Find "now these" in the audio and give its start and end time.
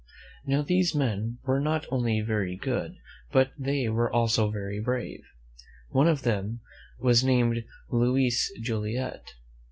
0.47-0.95